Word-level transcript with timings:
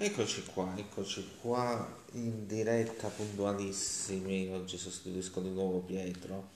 Eccoci 0.00 0.44
qua, 0.54 0.74
eccoci 0.76 1.28
qua 1.40 1.84
in 2.12 2.46
diretta 2.46 3.08
puntualissimi. 3.08 4.48
Oggi 4.48 4.78
sostituisco 4.78 5.40
di 5.40 5.50
nuovo 5.50 5.80
Pietro. 5.80 6.50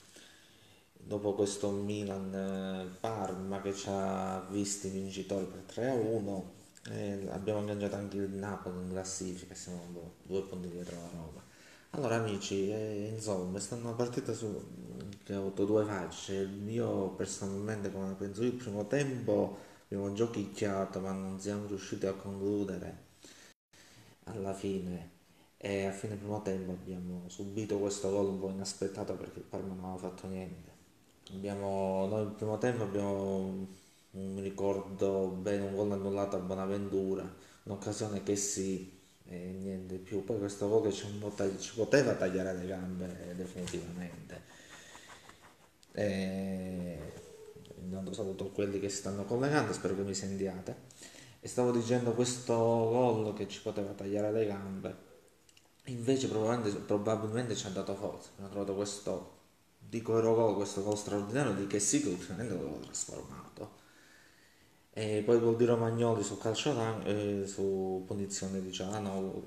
Dopo 0.93 1.35
questo 1.35 1.71
Milan-Parma 1.71 3.61
che 3.61 3.75
ci 3.75 3.89
ha 3.89 4.47
visti 4.49 4.91
vincitori 4.91 5.47
per 5.47 5.65
3-1, 5.75 6.43
eh, 6.93 7.27
abbiamo 7.31 7.59
ingaggiato 7.59 7.97
anche 7.97 8.19
il 8.19 8.31
Napoli 8.31 8.79
in 8.81 8.91
classifica, 8.91 9.57
siamo 9.57 10.13
due 10.23 10.43
punti 10.43 10.71
dietro 10.71 10.95
la 10.95 11.09
Roma. 11.13 11.43
Allora 11.91 12.15
amici, 12.15 12.71
eh, 12.71 13.09
insomma, 13.13 13.59
è 13.59 13.61
stata 13.61 13.83
una 13.83 13.95
partita 13.95 14.33
su, 14.35 14.57
che 15.25 15.33
ha 15.33 15.39
avuto 15.39 15.65
due 15.65 15.85
facce. 15.85 16.49
Io 16.69 17.09
personalmente, 17.17 17.91
come 17.91 18.15
penso 18.15 18.45
io, 18.45 18.51
il 18.51 18.55
primo 18.55 18.87
tempo 18.87 19.59
abbiamo 19.87 20.13
giochicchiato 20.13 21.01
ma 21.01 21.11
non 21.11 21.41
siamo 21.41 21.67
riusciti 21.67 22.07
a 22.07 22.13
concludere 22.13 23.11
alla 24.25 24.55
fine 24.55 25.21
e 25.57 25.87
a 25.87 25.93
fine 25.93 26.17
primo 26.17 26.43
tempo 26.43 26.73
abbiamo 26.73 27.29
subito 27.29 27.79
questo 27.79 28.11
gol 28.11 28.27
un 28.27 28.41
po' 28.41 28.51
inaspettato 28.51 29.15
perché 29.15 29.39
il 29.39 29.45
Parma 29.45 29.75
non 29.75 29.85
aveva 29.85 30.09
fatto 30.09 30.27
niente. 30.27 30.71
Abbiamo, 31.33 32.07
noi 32.07 32.23
il 32.23 32.33
primo 32.33 32.59
tempo 32.59 32.83
abbiamo, 32.83 33.69
mi 34.11 34.41
ricordo 34.41 35.29
bene, 35.29 35.67
un 35.67 35.77
gol 35.77 35.93
annullato 35.93 36.37
a 36.37 36.41
Bonaventura, 36.41 37.33
un'occasione 37.63 38.23
che 38.25 38.35
sì, 38.35 38.99
e 39.25 39.37
niente 39.53 39.97
più. 39.97 40.25
Poi 40.25 40.39
questo 40.39 40.69
gol 40.69 40.93
ci, 40.93 41.07
ci 41.59 41.75
poteva 41.75 42.15
tagliare 42.15 42.55
le 42.59 42.67
gambe 42.67 43.35
definitivamente. 43.37 44.43
E, 45.93 46.99
intanto 47.83 48.13
saluto 48.13 48.51
quelli 48.51 48.81
che 48.81 48.89
si 48.89 48.97
stanno 48.97 49.25
collegando, 49.25 49.73
spero 49.73 49.95
che 49.95 50.03
mi 50.03 50.15
sentiate 50.15 50.91
e 51.45 51.49
stavo 51.49 51.73
dicendo 51.73 52.13
questo 52.13 52.55
gol 52.55 53.35
che 53.35 53.49
ci 53.49 53.61
poteva 53.61 53.91
tagliare 53.95 54.31
le 54.31 54.47
gambe. 54.47 54.97
Invece 55.87 56.29
probabilmente, 56.29 56.79
probabilmente 56.79 57.57
ci 57.57 57.67
ha 57.67 57.71
dato 57.71 57.97
forza. 57.97 58.29
Abbiamo 58.35 58.51
trovato 58.51 58.75
questo 58.77 59.41
dico 59.81 60.21
gol 60.21 60.55
questo 60.55 60.85
gol 60.85 60.97
straordinario 60.97 61.53
di 61.55 61.67
che 61.67 61.81
sì 61.81 62.01
che 62.01 62.11
ultimamente 62.11 62.55
l'avevo 62.55 62.79
trasformato. 62.79 63.81
E 64.93 65.25
poi 65.27 65.41
gol 65.41 65.57
di 65.57 65.65
Romagnoli 65.65 66.23
su 66.23 66.39
calcio 66.39 67.03
eh, 67.03 67.43
su 67.45 68.05
punizione 68.07 68.63
di 68.63 68.71
Ciano 68.71 69.43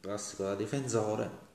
classico 0.00 0.44
da 0.44 0.54
difensore. 0.54 1.48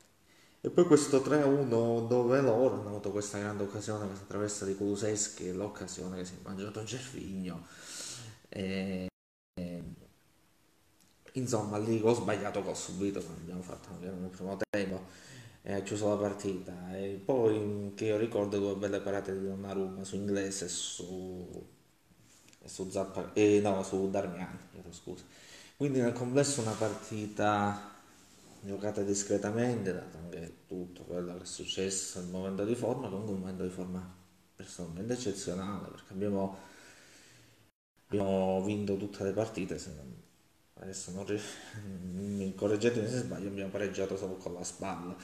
E 0.62 0.70
poi 0.70 0.86
questo 0.86 1.22
3-1 1.22 2.08
dove 2.08 2.40
loro 2.40 2.76
hanno 2.76 2.90
avuto 2.90 3.10
questa 3.10 3.40
grande 3.40 3.64
occasione 3.64 4.06
questa 4.06 4.26
traversa 4.26 4.66
di 4.66 4.76
Kuluseschi 4.76 5.52
l'occasione 5.54 6.18
che 6.18 6.26
si 6.26 6.34
è 6.34 6.38
mangiato 6.44 6.84
Gervigno 6.84 7.66
e 8.50 9.08
insomma 11.36 11.78
lì 11.78 12.00
ho 12.04 12.14
sbagliato 12.14 12.62
che 12.64 12.70
ho 12.70 12.74
subito 12.74 13.22
quando 13.22 13.42
abbiamo 13.42 13.62
fatto 13.62 13.90
nel 14.00 14.30
primo 14.30 14.58
tempo 14.70 15.02
e 15.62 15.74
ha 15.74 15.82
chiuso 15.82 16.10
la 16.10 16.16
partita. 16.18 16.74
E 16.98 17.22
poi 17.24 17.94
che 17.96 18.06
io 18.06 18.18
ricordo 18.18 18.58
due 18.60 18.76
belle 18.76 19.00
parate 19.02 19.38
di 19.38 19.46
Donnarumma 19.48 20.04
su 20.04 20.16
inglese 20.16 20.66
e 20.66 20.70
su 20.70 21.74
su 22.66 22.90
Zappa 22.90 23.32
eh, 23.34 23.60
no 23.62 23.84
su 23.84 24.10
Darmian 24.10 24.58
scusa. 24.92 25.24
Quindi 25.78 26.00
nel 26.00 26.14
complesso 26.14 26.62
una 26.62 26.72
partita 26.72 27.94
giocata 28.62 29.02
discretamente 29.04 29.94
dato 29.94 30.18
anche 30.18 30.58
tutto 30.68 31.04
quello 31.04 31.36
che 31.38 31.44
è 31.44 31.46
successo 31.46 32.20
il 32.20 32.28
momento 32.28 32.66
di 32.66 32.74
forma 32.76 33.10
comunque 33.10 33.34
un 33.34 33.40
momento 33.42 33.64
di 33.64 33.70
forma 33.70 34.02
personalmente 34.56 35.14
eccezionale 35.14 35.90
perché 35.90 36.14
abbiamo, 36.14 36.58
abbiamo 38.08 38.64
vinto 38.64 38.98
tutte 38.98 39.24
le 39.24 39.32
partite 39.34 39.78
se 39.78 39.94
non 39.96 40.25
adesso 40.80 41.12
non 41.12 41.26
ri... 41.26 41.40
correggetemi 42.56 43.08
se 43.08 43.18
sbaglio 43.20 43.48
abbiamo 43.48 43.70
pareggiato 43.70 44.18
solo 44.18 44.36
con 44.36 44.54
la 44.54 44.64
spalla. 44.64 45.16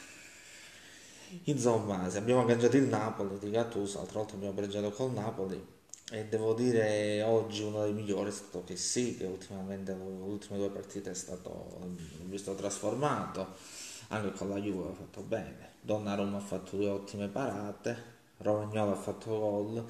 Insomma 1.46 2.10
se 2.10 2.18
abbiamo 2.18 2.46
cangiato 2.46 2.78
il 2.78 2.84
Napoli 2.84 3.40
di 3.40 3.50
Gattuso 3.50 4.00
l'altra 4.00 4.20
volta 4.20 4.36
abbiamo 4.36 4.54
pareggiato 4.54 4.92
col 4.92 5.14
Napoli 5.14 5.66
e 6.12 6.26
devo 6.26 6.54
dire 6.54 7.22
oggi 7.22 7.64
uno 7.64 7.84
dei 7.84 7.94
migliori 7.94 8.30
è 8.30 8.34
stato 8.34 8.66
che 8.66 8.76
sì 8.76 9.16
che 9.16 9.26
ultimamente 9.26 9.94
le 9.94 10.04
ultime 10.04 10.58
due 10.58 10.70
partite 10.70 11.12
è 11.12 11.14
stato 11.14 11.80
visto 12.26 12.54
trasformato. 12.56 13.56
Anche 14.10 14.38
con 14.38 14.50
la 14.50 14.58
Juve 14.58 14.90
ha 14.90 14.94
fatto 14.94 15.22
bene. 15.22 15.70
Donnarumma 15.82 16.38
ha 16.38 16.42
fatto 16.42 16.76
due 16.76 16.90
ottime 16.90 17.30
parate 17.30 18.20
Romagnolo 18.38 18.92
ha 18.92 18.96
fatto 18.96 19.40
gol 19.40 19.86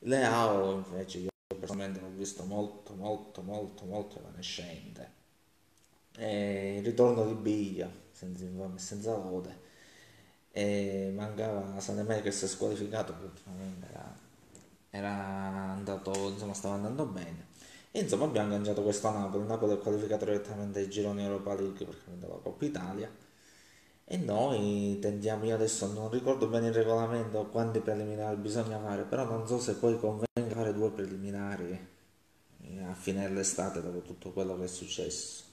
Leao 0.00 0.72
invece 0.72 1.18
io 1.18 1.28
personalmente 1.56 2.00
l'ho 2.00 2.10
visto 2.10 2.44
molto 2.44 2.94
molto 2.94 3.40
molto 3.42 3.84
molto 3.84 4.18
evanescente. 4.18 5.16
E 6.16 6.76
il 6.78 6.84
ritorno 6.84 7.24
di 7.24 7.34
Biglia 7.34 7.90
senza, 8.10 8.44
senza 8.76 9.16
lode 9.16 9.66
e 10.50 11.12
mancava 11.14 11.78
Sanemè 11.78 12.20
che 12.20 12.32
si 12.32 12.44
è 12.44 12.48
squalificato 12.48 13.14
era, 13.88 14.18
era 14.90 15.12
andato 15.72 16.12
insomma 16.30 16.52
stava 16.54 16.74
andando 16.74 17.06
bene. 17.06 17.46
E 17.90 18.00
insomma 18.00 18.24
abbiamo 18.24 18.50
cangiato 18.50 18.82
questo 18.82 19.10
Napoli. 19.10 19.46
Napoli 19.46 19.74
è 19.74 19.78
qualificato 19.78 20.26
direttamente 20.26 20.80
ai 20.80 20.90
gironi 20.90 21.22
Europa 21.22 21.54
League 21.54 21.86
perché 21.86 22.10
andava 22.10 22.34
la 22.34 22.40
Coppa 22.40 22.64
Italia. 22.64 23.10
E 24.04 24.16
noi 24.16 24.98
tendiamo, 25.00 25.44
io 25.44 25.54
adesso 25.54 25.90
non 25.92 26.10
ricordo 26.10 26.48
bene 26.48 26.68
il 26.68 26.74
regolamento 26.74 27.46
quanti 27.46 27.80
preliminari 27.80 28.36
bisogna 28.36 28.78
fare, 28.78 29.02
però 29.04 29.24
non 29.24 29.46
so 29.46 29.58
se 29.58 29.74
poi 29.74 29.98
convenga 29.98 30.47
fare 30.58 30.74
due 30.74 30.90
preliminari 30.90 31.78
eh, 32.62 32.82
a 32.82 32.94
fine 32.94 33.22
dell'estate 33.22 33.80
dopo 33.80 34.00
tutto 34.02 34.32
quello 34.32 34.58
che 34.58 34.64
è 34.64 34.68
successo. 34.68 35.44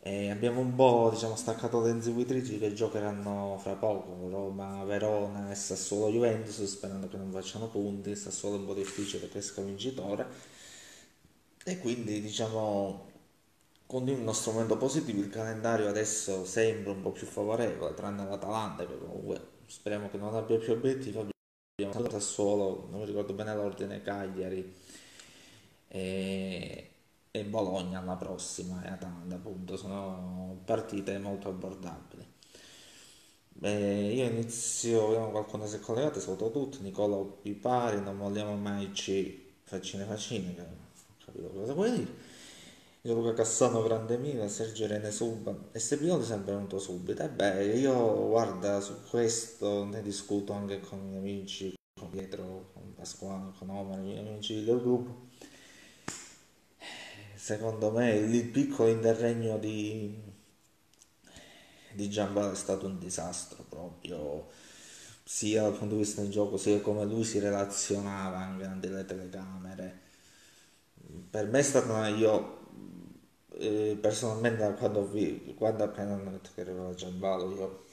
E 0.00 0.30
abbiamo 0.30 0.60
un 0.60 0.74
po' 0.74 1.10
diciamo, 1.12 1.34
staccato 1.34 1.82
le 1.82 1.90
inseguitrici 1.90 2.58
che 2.58 2.72
giocheranno 2.72 3.58
fra 3.60 3.74
poco, 3.74 4.28
Roma, 4.30 4.84
Verona 4.84 5.50
e 5.50 5.54
Sassuolo 5.56 6.12
Juventus, 6.12 6.62
sperando 6.64 7.08
che 7.08 7.16
non 7.16 7.30
facciano 7.32 7.66
punti, 7.68 8.14
Sassuolo 8.14 8.56
è 8.56 8.58
un 8.60 8.66
po' 8.66 8.74
difficile 8.74 9.28
che 9.28 9.38
esca 9.38 9.60
vincitore. 9.62 10.26
E 11.64 11.78
quindi 11.78 12.20
diciamo 12.20 13.06
con 13.86 14.06
il 14.08 14.20
nostro 14.20 14.52
momento 14.52 14.76
positivo 14.76 15.20
il 15.20 15.30
calendario 15.30 15.88
adesso 15.88 16.44
sembra 16.44 16.92
un 16.92 17.02
po' 17.02 17.10
più 17.10 17.26
favorevole, 17.26 17.94
tranne 17.94 18.24
l'Atalanta 18.24 18.86
che 18.86 18.98
comunque 18.98 19.40
speriamo 19.66 20.08
che 20.10 20.18
non 20.18 20.34
abbia 20.34 20.58
più 20.58 20.72
obiettivi. 20.72 21.36
Abbiamo 21.80 22.10
Sassuolo, 22.10 22.88
non 22.90 22.98
mi 22.98 23.06
ricordo 23.06 23.34
bene 23.34 23.54
l'ordine, 23.54 24.02
Cagliari 24.02 24.74
e, 25.86 26.90
e 27.30 27.44
Bologna 27.44 28.00
alla 28.00 28.16
prossima 28.16 28.82
e 28.84 28.88
Atalanta 28.88 29.36
appunto, 29.36 29.76
sono 29.76 30.60
partite 30.64 31.18
molto 31.18 31.48
abbordabili. 31.48 32.26
Beh, 33.50 34.12
io 34.12 34.24
inizio, 34.24 35.06
vediamo 35.08 35.30
qualcuno 35.30 35.66
si 35.66 35.76
è 35.76 35.80
collegato, 35.80 36.20
saluto 36.20 36.50
tutti, 36.50 36.80
Nicola 36.80 37.16
Pipari, 37.24 38.00
non 38.00 38.16
vogliamo 38.18 38.56
mai 38.56 38.90
C, 38.92 39.36
faccine 39.64 40.04
faccine, 40.04 40.54
capito 41.24 41.48
cosa 41.50 41.72
vuoi 41.74 41.92
dire. 41.92 42.27
Luca 43.02 43.32
Cassano 43.32 43.82
grande 43.82 44.18
mira, 44.18 44.48
Sergio 44.48 44.88
Rene 44.88 45.12
Suba 45.12 45.56
e 45.70 45.78
Stepioli 45.78 46.24
sempre 46.24 46.54
venuto 46.54 46.80
subito. 46.80 47.22
E 47.22 47.28
beh, 47.28 47.76
io 47.76 48.28
guarda 48.28 48.80
su 48.80 48.94
questo 49.08 49.84
ne 49.84 50.02
discuto 50.02 50.52
anche 50.52 50.80
con 50.80 50.98
i 50.98 51.02
miei 51.02 51.18
amici, 51.18 51.74
con 51.98 52.10
Pietro, 52.10 52.70
con 52.72 52.94
Pasquale, 52.94 53.52
con 53.56 53.70
Omar, 53.70 54.00
i 54.00 54.02
miei 54.02 54.18
amici 54.18 54.64
del 54.64 54.80
gruppo. 54.80 55.26
Secondo 57.36 57.92
me 57.92 58.14
il 58.16 58.44
piccolo 58.46 58.88
interregno 58.88 59.58
di, 59.58 60.20
di 61.92 62.10
Giambal 62.10 62.52
è 62.52 62.56
stato 62.56 62.86
un 62.86 62.98
disastro 62.98 63.64
proprio 63.68 64.48
sia 65.22 65.62
dal 65.62 65.76
punto 65.76 65.94
di 65.94 66.00
vista 66.00 66.20
del 66.20 66.30
gioco 66.30 66.56
sia 66.56 66.80
come 66.80 67.04
lui 67.04 67.22
si 67.22 67.38
relazionava 67.38 68.38
anche 68.38 68.66
nelle 68.66 69.04
telecamere 69.04 70.00
per 71.30 71.46
me 71.46 71.58
è 71.58 71.62
stata 71.62 72.08
io 72.08 72.57
eh, 73.58 73.98
personalmente 74.00 74.74
quando, 74.78 75.06
vi, 75.06 75.54
quando 75.56 75.84
appena 75.84 76.14
hanno 76.14 76.30
detto 76.30 76.50
che 76.54 76.60
arrivava 76.62 76.94
Giambalo 76.94 77.50
io 77.54 77.84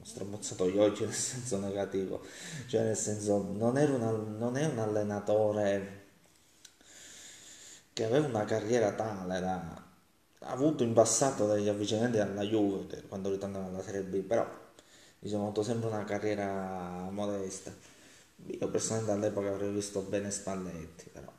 ho 0.00 0.04
strabozzato 0.04 0.68
gli 0.68 0.78
occhi 0.78 1.04
nel 1.04 1.12
senso 1.14 1.58
negativo. 1.58 2.22
Cioè 2.66 2.82
nel 2.82 2.96
senso 2.96 3.42
non, 3.52 3.76
una, 3.76 4.10
non 4.10 4.56
è 4.56 4.66
un 4.66 4.78
allenatore 4.78 5.98
che 7.92 8.04
aveva 8.04 8.26
una 8.26 8.44
carriera 8.44 8.92
tale 8.92 9.40
da 9.40 9.88
ha 10.42 10.52
avuto 10.52 10.82
in 10.84 10.94
passato 10.94 11.46
degli 11.46 11.68
avvicinamenti 11.68 12.18
alla 12.18 12.42
Juve 12.42 13.02
quando 13.08 13.30
ritornava 13.30 13.66
alla 13.66 13.82
Serie 13.82 14.02
B 14.02 14.20
però 14.22 14.46
diciamo 15.18 15.42
ha 15.42 15.44
avuto 15.46 15.62
sempre 15.62 15.88
una 15.88 16.04
carriera 16.04 17.08
modesta. 17.10 17.72
Io 18.46 18.68
personalmente 18.70 19.12
all'epoca 19.12 19.48
avrei 19.50 19.70
visto 19.70 20.00
bene 20.02 20.30
Spalletti 20.30 21.10
però 21.12 21.30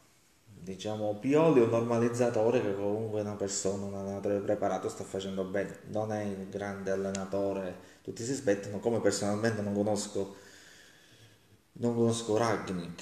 diciamo 0.63 1.16
Pioli 1.16 1.60
è 1.60 1.63
un 1.63 1.69
normalizzatore 1.69 2.62
che 2.62 2.75
comunque 2.75 3.22
una 3.22 3.36
persona, 3.36 3.86
un 3.86 3.96
allenatore 3.96 4.40
preparato, 4.40 4.90
sta 4.90 5.04
facendo 5.04 5.44
bene, 5.44 5.80
non 5.88 6.12
è 6.12 6.24
il 6.24 6.50
grande 6.50 6.92
allenatore, 6.92 7.75
tutti 8.04 8.24
si 8.24 8.31
aspettano, 8.31 8.80
come 8.80 9.00
personalmente 9.02 9.62
non 9.62 9.74
conosco, 9.74 10.36
non 11.74 11.96
conosco 11.96 12.38
Ragnik, 12.38 13.02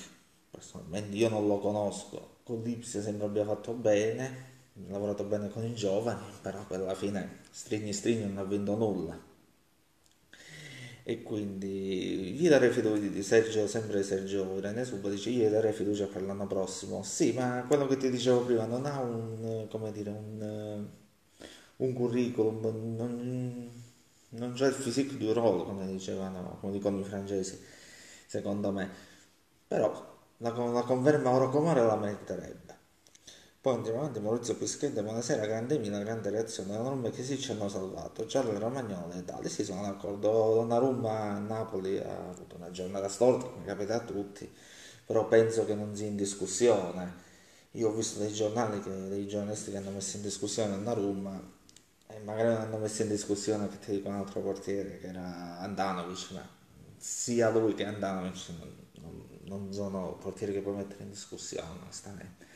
personalmente 0.49 1.15
io 1.15 1.29
non 1.29 1.47
lo 1.47 1.59
conosco, 1.59 2.37
con 2.43 2.61
l'Ipsia 2.63 3.01
sembra 3.01 3.27
abbia 3.27 3.45
fatto 3.45 3.73
bene, 3.73 4.47
ha 4.87 4.91
lavorato 4.91 5.25
bene 5.25 5.49
con 5.49 5.65
i 5.65 5.75
giovani, 5.75 6.25
però 6.41 6.65
alla 6.69 6.95
fine 6.95 7.39
stringhi 7.51 7.91
stringhi 7.91 8.25
non 8.25 8.37
ha 8.37 8.43
vinto 8.45 8.75
nulla. 8.75 9.28
E 11.09 11.23
quindi 11.23 12.35
gli 12.35 12.47
darei 12.47 12.69
fiducia 12.69 13.07
di 13.07 13.23
Sergio, 13.23 13.65
sempre 13.65 14.03
Sergio 14.03 14.55
Irene 14.57 14.85
Suba 14.85 15.09
dice 15.09 15.31
gli 15.31 15.43
darei 15.43 15.73
fiducia 15.73 16.05
per 16.05 16.21
l'anno 16.21 16.45
prossimo. 16.45 17.01
Sì, 17.01 17.31
ma 17.33 17.65
quello 17.67 17.87
che 17.87 17.97
ti 17.97 18.11
dicevo 18.11 18.41
prima 18.45 18.65
non 18.65 18.85
ha 18.85 18.99
un, 18.99 19.65
come 19.71 19.91
dire, 19.91 20.11
un, 20.11 20.87
un 21.77 21.93
curriculum, 21.93 22.61
non, 22.95 23.71
non 24.29 24.53
c'è 24.53 24.67
il 24.67 24.75
physique 24.75 25.17
du 25.17 25.33
role, 25.33 25.63
come 25.63 25.87
dicevano, 25.87 26.57
come 26.59 26.73
dicono 26.73 26.99
i 26.99 27.03
francesi, 27.03 27.59
secondo 28.27 28.71
me. 28.71 28.87
Però 29.67 30.19
la, 30.37 30.51
la 30.51 30.83
conferma 30.83 31.31
oro 31.31 31.49
comore 31.49 31.81
la 31.81 31.95
meriterebbe. 31.95 32.78
Poi 33.61 33.73
andiamo 33.75 33.99
avanti, 33.99 34.19
Maurizio 34.21 34.55
Pischetta, 34.55 35.01
buonasera, 35.01 35.45
grande 35.45 35.77
Mina, 35.79 35.99
grande 35.99 36.29
reazione, 36.29 36.73
enorme 36.75 37.09
che 37.11 37.23
sì 37.23 37.37
ci 37.39 37.51
hanno 37.51 37.67
salvato, 37.69 38.25
Giallo 38.25 38.57
Romagnolo 38.57 39.13
e 39.13 39.23
tali, 39.25 39.49
sì 39.49 39.63
sono 39.65 39.81
d'accordo, 39.81 40.29
Donnarumma 40.55 41.11
a 41.35 41.39
Napoli 41.39 41.97
ha 41.99 42.29
avuto 42.29 42.55
una 42.55 42.71
giornata 42.71 43.07
storta, 43.09 43.47
come 43.47 43.65
capita 43.65 43.95
a 43.95 43.99
tutti, 43.99 44.49
però 45.05 45.27
penso 45.27 45.65
che 45.65 45.75
non 45.75 45.93
sia 45.95 46.07
in 46.07 46.15
discussione, 46.15 47.13
io 47.71 47.89
ho 47.89 47.91
visto 47.93 48.19
dei 48.19 48.31
giornali, 48.33 48.81
che, 48.81 48.89
dei 49.09 49.27
giornalisti 49.27 49.71
che 49.71 49.77
hanno 49.77 49.91
messo 49.91 50.15
in 50.17 50.23
discussione 50.23 50.71
Donnarumma 50.75 51.41
e 52.07 52.19
magari 52.19 52.47
non 52.49 52.57
hanno 52.61 52.77
messo 52.77 53.01
in 53.03 53.09
discussione 53.09 53.67
che 53.69 53.79
ti 53.79 53.91
dico 53.91 54.07
un 54.09 54.15
altro 54.15 54.39
portiere 54.41 54.99
che 54.99 55.07
era 55.07 55.59
Andanovic, 55.59 56.31
ma 56.31 56.47
sia 56.97 57.49
lui 57.49 57.73
che 57.73 57.85
Andanovic 57.85 58.49
non, 58.57 58.75
non, 59.01 59.27
non 59.43 59.73
sono 59.73 60.15
portieri 60.15 60.53
che 60.53 60.61
puoi 60.61 60.75
mettere 60.75 61.03
in 61.03 61.09
discussione, 61.09 61.79
onestamente. 61.83 62.47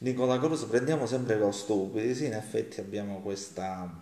Nicola 0.00 0.38
Cruz 0.38 0.64
prendiamo 0.64 1.06
sempre 1.06 1.40
con 1.40 1.52
stupidi, 1.52 2.14
sì 2.14 2.26
in 2.26 2.34
effetti 2.34 2.78
abbiamo 2.78 3.20
questa, 3.20 4.00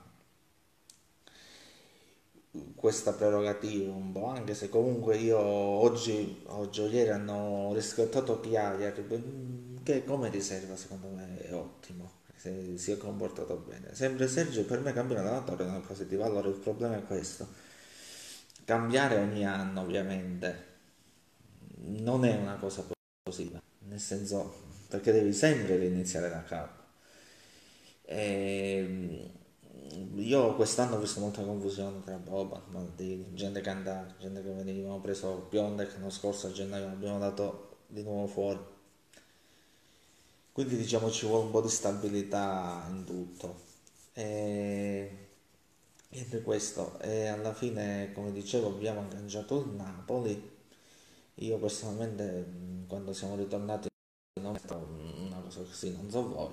questa 2.74 3.14
prerogativa 3.14 3.94
un 3.94 4.12
po', 4.12 4.26
anche 4.26 4.54
se 4.54 4.68
comunque 4.68 5.16
io 5.16 5.38
oggi, 5.38 6.42
oggi 6.48 6.80
o 6.82 6.86
ieri 6.86 7.08
hanno 7.10 7.72
riscattato 7.72 8.40
Chiaia 8.40 8.92
che 8.92 10.04
come 10.04 10.28
riserva 10.28 10.76
secondo 10.76 11.08
me 11.08 11.38
è 11.38 11.54
ottimo, 11.54 12.10
se 12.36 12.76
si 12.76 12.92
è 12.92 12.98
comportato 12.98 13.56
bene. 13.56 13.94
Sempre 13.94 14.28
Sergio 14.28 14.64
per 14.66 14.80
me 14.80 14.92
cambia 14.92 15.16
l'allenatore 15.16 15.64
non 15.64 15.76
è 15.76 15.80
positivo, 15.80 16.24
allora 16.24 16.48
il 16.48 16.56
problema 16.56 16.98
è 16.98 17.04
questo, 17.04 17.48
cambiare 18.66 19.16
ogni 19.16 19.46
anno 19.46 19.80
ovviamente 19.80 20.74
non 21.76 22.26
è 22.26 22.36
una 22.36 22.56
cosa 22.56 22.84
positiva, 23.22 23.62
nel 23.78 24.00
senso 24.00 24.65
perché 24.96 25.12
devi 25.12 25.32
sempre 25.32 25.76
riniziare 25.76 26.30
da 26.30 26.42
capo. 26.42 26.82
E 28.02 29.30
ehm, 29.84 30.20
io 30.20 30.54
quest'anno 30.54 30.96
ho 30.96 30.98
visto 30.98 31.20
molta 31.20 31.42
confusione 31.42 32.02
tra 32.02 32.16
Boba, 32.16 32.62
Maldini, 32.68 33.34
gente 33.34 33.60
che 33.60 33.70
andava, 33.70 34.14
gente 34.18 34.42
che 34.42 34.50
veniva, 34.50 34.92
ho 34.92 35.00
preso 35.00 35.46
Piontek 35.50 35.92
l'anno 35.94 36.10
scorso 36.10 36.46
a 36.46 36.52
gennaio, 36.52 36.86
l'abbiamo 36.86 37.18
dato 37.18 37.78
di 37.86 38.02
nuovo 38.02 38.26
fuori. 38.26 38.58
Quindi 40.52 40.76
diciamo 40.76 41.10
ci 41.10 41.26
vuole 41.26 41.44
un 41.44 41.50
po' 41.50 41.60
di 41.60 41.68
stabilità 41.68 42.86
in 42.88 43.04
tutto. 43.04 43.60
E 44.14 45.10
niente 46.08 46.40
questo. 46.42 46.98
E 47.00 47.26
alla 47.26 47.52
fine, 47.52 48.12
come 48.14 48.32
dicevo, 48.32 48.68
abbiamo 48.68 49.00
agganciato 49.00 49.60
il 49.60 49.68
Napoli. 49.74 50.54
Io 51.34 51.58
personalmente 51.58 52.46
quando 52.88 53.12
siamo 53.12 53.36
ritornati 53.36 53.88
non 54.40 54.54
è 54.54 54.72
una 54.72 55.40
cosa 55.40 55.62
così, 55.62 55.92
non 55.92 56.10
so 56.10 56.28
voi. 56.28 56.52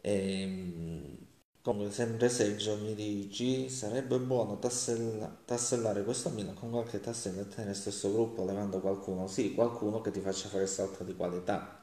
E, 0.00 0.40
ehm, 0.42 1.16
comunque, 1.62 1.92
sempre 1.92 2.28
Sergio 2.28 2.76
mi 2.78 2.94
dici, 2.94 3.68
sarebbe 3.68 4.18
buono 4.18 4.58
tassella, 4.58 5.34
tassellare 5.44 6.02
questo 6.04 6.30
Milan 6.30 6.54
con 6.54 6.70
qualche 6.70 7.00
tassella 7.00 7.42
e 7.42 7.48
tenere 7.48 7.74
stesso 7.74 8.12
gruppo 8.12 8.44
levando 8.44 8.80
qualcuno, 8.80 9.26
sì, 9.28 9.54
qualcuno 9.54 10.00
che 10.00 10.10
ti 10.10 10.20
faccia 10.20 10.48
fare 10.48 10.66
salto 10.66 11.04
di 11.04 11.14
qualità. 11.14 11.80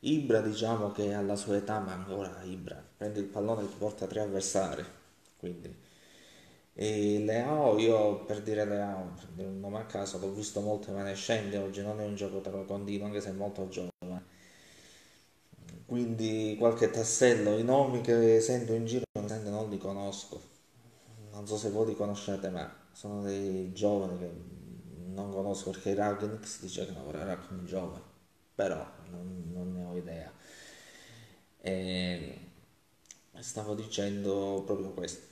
Ibra 0.00 0.40
diciamo 0.40 0.92
che 0.92 1.12
alla 1.14 1.36
sua 1.36 1.56
età, 1.56 1.78
ma 1.80 1.92
ancora 1.92 2.42
Ibra, 2.44 2.82
prendi 2.96 3.20
il 3.20 3.26
pallone 3.26 3.62
e 3.64 3.68
ti 3.68 3.74
porta 3.78 4.06
tre 4.06 4.20
avversari, 4.20 4.84
quindi 5.38 5.74
e 6.74 7.18
Leao, 7.18 7.78
io 7.78 8.24
per 8.24 8.42
dire 8.42 8.64
Leao, 8.64 9.12
per 9.14 9.26
dire 9.34 9.48
un 9.48 9.60
nome 9.60 9.78
a 9.78 9.86
caso, 9.86 10.18
l'ho 10.18 10.32
visto 10.32 10.60
molto 10.60 10.90
evanescente 10.90 11.58
oggi, 11.58 11.82
non 11.82 12.00
è 12.00 12.04
un 12.06 12.14
giocatore 12.14 12.64
continuo, 12.64 13.06
anche 13.06 13.20
se 13.20 13.30
è 13.30 13.32
molto 13.32 13.68
giovane. 13.68 13.90
Quindi 15.86 16.56
qualche 16.58 16.90
tassello, 16.90 17.58
i 17.58 17.64
nomi 17.64 18.00
che 18.00 18.40
sento 18.40 18.72
in 18.72 18.86
giro 18.86 19.04
non 19.14 19.68
li 19.68 19.78
conosco. 19.78 20.40
Non 21.32 21.46
so 21.46 21.56
se 21.56 21.70
voi 21.70 21.88
li 21.88 21.94
conoscete, 21.96 22.48
ma 22.50 22.74
sono 22.92 23.22
dei 23.22 23.72
giovani 23.72 24.18
che 24.18 24.30
non 25.12 25.30
conosco 25.30 25.70
perché 25.70 25.94
Ragnik 25.94 26.46
si 26.46 26.62
dice 26.62 26.86
che 26.86 26.92
lavorerà 26.92 27.36
con 27.36 27.60
i 27.62 27.66
giovani, 27.66 28.02
però 28.54 28.86
non, 29.10 29.50
non 29.52 29.72
ne 29.72 29.84
ho 29.84 29.96
idea. 29.96 30.32
E 31.60 32.38
stavo 33.40 33.74
dicendo 33.74 34.62
proprio 34.64 34.90
questo 34.92 35.31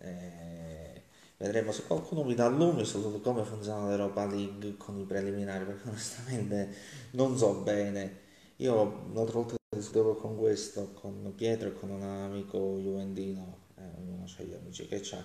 eh, 0.00 1.02
vedremo 1.36 1.72
se 1.72 1.84
qualcuno 1.86 2.22
mi 2.22 2.34
dà 2.34 2.48
lume 2.48 2.84
su 2.84 3.20
come 3.22 3.44
funziona 3.44 3.88
l'Europa 3.88 4.26
League 4.26 4.76
con 4.76 4.98
i 4.98 5.04
preliminari, 5.04 5.64
perché 5.64 5.88
onestamente 5.88 6.68
non 7.12 7.36
so 7.36 7.54
bene. 7.62 8.28
Io 8.56 9.08
l'altra 9.14 9.38
volta 9.38 9.56
discutevo 9.74 10.16
con 10.16 10.36
questo, 10.36 10.92
con 10.92 11.32
Pietro 11.34 11.68
e 11.68 11.72
con 11.72 11.90
un 11.90 12.02
amico 12.02 12.76
juventino, 12.78 13.58
eh, 13.76 13.82
ognuno 13.98 14.24
ha 14.24 14.42
gli 14.42 14.52
amici 14.52 14.86
che 14.86 15.00
c'ha, 15.00 15.24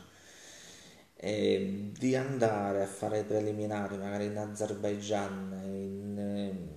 e 1.15 1.91
di 1.97 2.15
andare 2.15 2.83
a 2.83 2.87
fare 2.87 3.19
i 3.19 3.23
preliminari 3.23 3.97
magari 3.97 4.25
in 4.25 4.37
Azerbaijan, 4.37 5.61
in, 5.63 6.67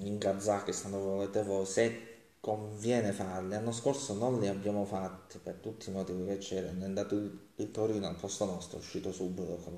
in 0.00 0.18
Kazakistan 0.18 0.90
dove 0.90 1.04
volete 1.04 1.42
voi, 1.42 1.64
se 1.64 2.07
conviene 2.48 3.12
farli. 3.12 3.50
L'anno 3.50 3.72
scorso 3.72 4.14
non 4.14 4.40
li 4.40 4.48
abbiamo 4.48 4.86
fatti 4.86 5.38
per 5.38 5.56
tutti 5.56 5.90
i 5.90 5.92
motivi 5.92 6.24
che 6.24 6.38
c'erano. 6.38 6.80
È 6.80 6.86
andato 6.86 7.14
il 7.14 7.70
Torino 7.70 8.06
al 8.06 8.16
posto 8.16 8.46
nostro, 8.46 8.78
è 8.78 8.80
uscito 8.80 9.12
subito 9.12 9.56
con 9.56 9.74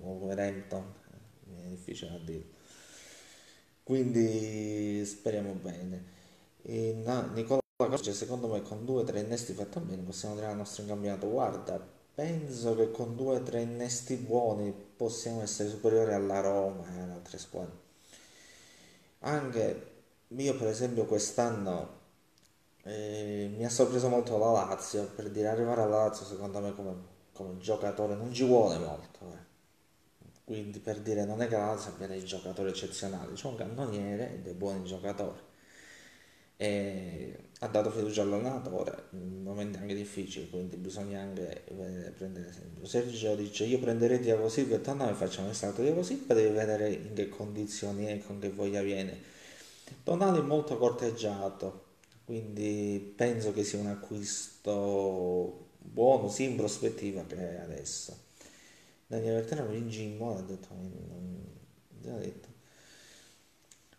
Wolverhampton, 0.00 0.94
è 1.64 1.68
difficile 1.68 2.14
a 2.14 2.18
dire. 2.18 2.44
Quindi 3.82 5.04
speriamo 5.04 5.52
bene. 5.52 6.12
E, 6.62 6.94
no, 7.04 7.30
Nicola 7.34 7.60
Corce, 7.76 8.14
secondo 8.14 8.48
me, 8.48 8.62
con 8.62 8.86
due 8.86 9.02
o 9.02 9.04
tre 9.04 9.20
innesti 9.20 9.52
fatti 9.52 9.80
bene 9.80 10.00
possiamo 10.00 10.34
tirare 10.34 10.52
il 10.52 10.58
nostro 10.58 10.82
incampionato. 10.82 11.28
Guarda, 11.28 11.78
penso 12.14 12.74
che 12.74 12.90
con 12.90 13.16
due 13.16 13.36
o 13.36 13.42
tre 13.42 13.60
innesti 13.60 14.14
buoni 14.16 14.72
possiamo 14.72 15.42
essere 15.42 15.68
superiori 15.68 16.14
alla 16.14 16.40
Roma 16.40 16.86
e 16.94 17.00
alle 17.00 17.12
altre 17.12 17.36
squadre. 17.36 17.82
Anche 19.18 19.92
io, 20.28 20.56
per 20.56 20.68
esempio, 20.68 21.04
quest'anno 21.04 22.00
mi 22.86 23.64
ha 23.64 23.70
sorpreso 23.70 24.08
molto 24.08 24.36
la 24.36 24.50
Lazio, 24.50 25.06
per 25.14 25.30
dire 25.30 25.48
arrivare 25.48 25.82
alla 25.82 26.04
Lazio 26.04 26.26
secondo 26.26 26.60
me 26.60 26.74
come, 26.74 26.94
come 27.32 27.56
giocatore 27.58 28.14
non 28.14 28.32
ci 28.32 28.44
vuole 28.44 28.76
molto. 28.78 29.18
Eh. 29.32 29.52
Quindi 30.44 30.78
per 30.80 31.00
dire 31.00 31.24
non 31.24 31.40
è 31.40 31.48
che 31.48 31.56
la 31.56 31.66
Lazio 31.66 31.92
abbia 31.92 32.06
dei 32.06 32.22
giocatori 32.24 32.68
eccezionali, 32.68 33.32
c'è 33.32 33.46
un 33.46 33.56
cannoniere 33.56 34.34
e 34.34 34.38
dei 34.40 34.52
buoni 34.52 34.84
giocatori. 34.84 35.40
E 36.56 37.48
ha 37.60 37.66
dato 37.66 37.90
fiducia 37.90 38.22
all'allenatore 38.22 39.08
in 39.12 39.42
momenti 39.42 39.78
anche 39.78 39.94
difficili, 39.94 40.50
quindi 40.50 40.76
bisogna 40.76 41.20
anche 41.20 41.64
prendere 42.16 42.48
esempio. 42.48 42.84
Sergio 42.86 43.34
dice 43.34 43.64
io 43.64 43.78
prenderei 43.78 44.20
Diago 44.20 44.48
Silva 44.48 44.76
e 44.76 44.94
noi 44.94 45.14
facciamo 45.14 45.48
il 45.48 45.54
salto 45.54 45.82
Diago 45.82 46.02
Silva, 46.02 46.34
devi 46.34 46.54
vedere 46.54 46.90
in 46.90 47.14
che 47.14 47.28
condizioni 47.30 48.04
è 48.04 48.18
con 48.18 48.38
che 48.38 48.50
voglia 48.50 48.82
viene. 48.82 49.18
Tonali 50.02 50.42
molto 50.42 50.76
corteggiato, 50.76 51.83
quindi 52.24 53.12
penso 53.16 53.52
che 53.52 53.64
sia 53.64 53.78
un 53.78 53.86
acquisto 53.86 55.68
buono 55.78 56.28
sia 56.28 56.48
in 56.48 56.56
prospettiva 56.56 57.24
che 57.24 57.58
adesso. 57.60 58.22
Daniele 59.06 59.36
Verterano 59.40 59.72
in 59.74 59.88
gym 59.88 60.22
ha 60.22 60.40
detto, 60.40 60.68
non, 60.74 61.44
detto. 62.18 62.48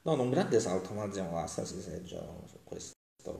Non 0.03 0.19
un 0.19 0.29
grande 0.29 0.59
salto, 0.59 0.93
ma 0.93 1.03
andiamo 1.03 1.35
là, 1.35 1.47
si 1.47 1.81
Sergio 1.81 2.43
su 2.47 2.59
questo. 2.63 2.93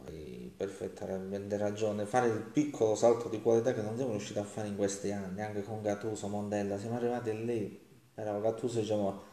Hai 0.08 0.52
perfettamente 0.56 1.58
ragione. 1.58 2.06
Fare 2.06 2.28
il 2.28 2.42
piccolo 2.42 2.96
salto 2.96 3.30
di 3.30 3.42
qualità 3.42 3.74
che 3.74 3.82
non 3.82 3.96
siamo 3.96 4.12
riusciti 4.12 4.40
a 4.40 4.44
fare 4.44 4.68
in 4.68 4.76
questi 4.76 5.12
anni, 5.12 5.42
anche 5.42 5.64
con 5.64 5.82
Gattuso, 5.82 6.28
Montella, 6.28 6.80
siamo 6.80 6.96
arrivati 6.96 7.46
lì. 7.46 7.84
Però 8.14 8.40
Gattuso 8.42 8.80
diciamo 8.80 9.24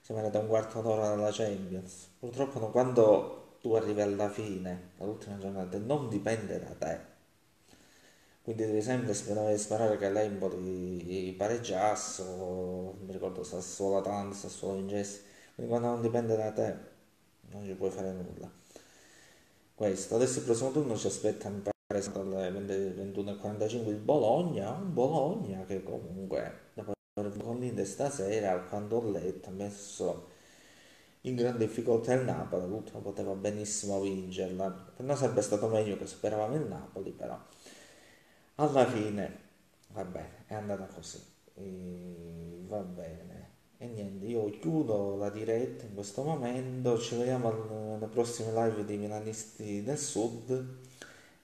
siamo 0.00 0.20
arrivati 0.20 0.42
a 0.42 0.46
un 0.46 0.48
quarto 0.48 0.80
d'ora 0.80 1.08
dalla 1.08 1.30
Champions. 1.30 2.08
Purtroppo 2.18 2.70
quando 2.70 3.37
tu 3.60 3.74
arrivi 3.74 4.00
alla 4.00 4.28
fine, 4.28 4.90
all'ultima 4.98 5.38
giornata, 5.38 5.78
non 5.78 6.08
dipende 6.08 6.58
da 6.58 6.74
te. 6.78 7.00
Quindi 8.42 8.64
devi 8.64 8.80
sempre 8.82 9.12
sperare, 9.14 9.58
sperare 9.58 9.98
che 9.98 10.10
l'Empoli 10.10 11.34
pareggiasse, 11.36 12.22
o 12.22 12.94
mi 13.04 13.12
ricordo 13.12 13.42
Sassuolo 13.42 13.98
Atalanta, 13.98 14.34
Sassuolo 14.34 14.76
vincesse. 14.76 15.22
Quindi 15.54 15.72
quando 15.72 15.88
non 15.88 16.00
dipende 16.00 16.36
da 16.36 16.50
te, 16.52 16.76
non 17.50 17.64
ci 17.64 17.74
puoi 17.74 17.90
fare 17.90 18.12
nulla. 18.12 18.50
questo. 19.74 20.16
Adesso 20.16 20.38
il 20.40 20.44
prossimo 20.44 20.70
turno 20.72 20.96
ci 20.96 21.06
aspetta, 21.06 21.48
mi 21.48 21.60
pare, 21.60 22.02
alle 22.14 22.50
21.45 22.50 23.88
il 23.88 23.96
Bologna, 23.96 24.70
un 24.72 24.92
Bologna 24.92 25.64
che 25.64 25.82
comunque 25.82 26.70
dopo 26.74 26.92
aver 27.14 27.36
con 27.38 27.58
l'Inde 27.58 27.84
stasera, 27.84 28.58
quando 28.60 28.98
ho 28.98 29.10
letto, 29.10 29.48
ha 29.48 29.52
messo 29.52 30.28
in 31.28 31.36
grande 31.36 31.66
difficoltà 31.66 32.12
il 32.14 32.24
Napoli, 32.24 32.66
l'ultimo 32.68 33.00
poteva 33.00 33.32
benissimo 33.34 34.00
vincerla, 34.00 34.70
per 34.96 35.04
noi 35.04 35.16
sarebbe 35.16 35.42
stato 35.42 35.68
meglio 35.68 35.96
che 35.96 36.06
superavamo 36.06 36.54
il 36.54 36.66
Napoli, 36.66 37.10
però 37.10 37.38
alla 38.56 38.86
fine, 38.86 39.38
va 39.92 40.04
bene, 40.04 40.44
è 40.46 40.54
andata 40.54 40.86
così, 40.86 41.20
e 41.54 42.62
va 42.66 42.80
bene. 42.80 43.26
E 43.80 43.86
niente, 43.86 44.26
io 44.26 44.50
chiudo 44.58 45.16
la 45.16 45.30
diretta 45.30 45.84
in 45.84 45.94
questo 45.94 46.24
momento, 46.24 46.98
ci 46.98 47.16
vediamo 47.16 47.94
alle 47.94 48.06
prossime 48.06 48.52
live 48.52 48.84
di 48.84 48.96
Milanisti 48.96 49.84
del 49.84 49.98
Sud. 49.98 50.76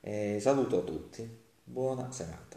E 0.00 0.38
saluto 0.40 0.82
tutti, 0.82 1.26
buona 1.62 2.10
serata. 2.10 2.53